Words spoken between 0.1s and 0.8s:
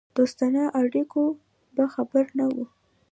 دوستانه